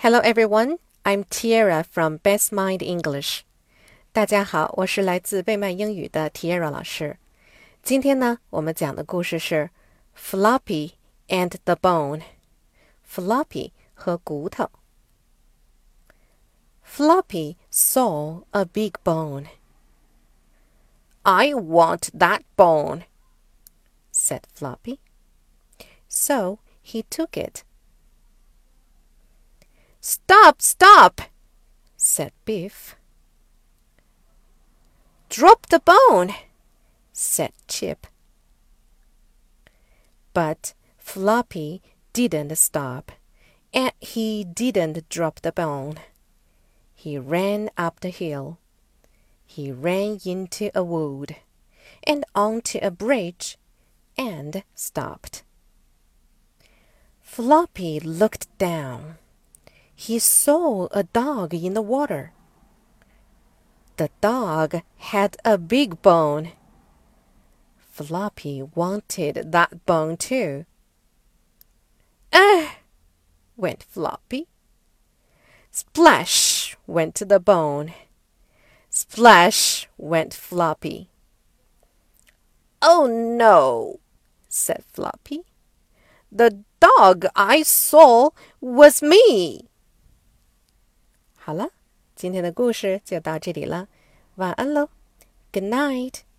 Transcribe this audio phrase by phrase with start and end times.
[0.00, 3.40] Hello everyone, I'm Tiara from Best Mind English.
[4.12, 7.18] 大家好，我是来自贝曼英语的 Tiara 老师。
[7.82, 9.70] 今天呢，我们讲的故事是
[10.16, 10.92] Floppy
[11.28, 14.70] and the Bone。Floppy 和骨头。
[16.84, 19.46] Floppy saw a big bone.
[21.22, 23.02] I want that bone,
[24.12, 24.98] said Floppy.
[26.08, 27.64] So he took it.
[30.03, 31.21] Stop, stop,
[31.95, 32.95] said Biff.
[35.29, 36.33] Drop the bone,
[37.13, 38.07] said Chip.
[40.33, 43.11] But Floppy didn't stop,
[43.71, 45.99] and he didn't drop the bone.
[46.95, 48.57] He ran up the hill.
[49.45, 51.35] He ran into a wood
[52.07, 53.59] and onto a bridge
[54.17, 55.43] and stopped.
[57.21, 59.19] Floppy looked down.
[60.01, 62.33] He saw a dog in the water.
[63.97, 66.53] The dog had a big bone.
[67.77, 70.65] Floppy wanted that bone too.
[72.33, 72.77] Ah!
[73.55, 74.47] went Floppy.
[75.69, 77.93] Splash went to the bone.
[78.89, 81.09] Splash went Floppy.
[82.81, 83.99] Oh no,
[84.49, 85.43] said Floppy.
[86.31, 89.67] The dog I saw was me.
[91.43, 91.69] 好了，
[92.15, 93.87] 今天的故事就到这里了，
[94.35, 94.89] 晚安喽
[95.51, 96.30] ，Good night。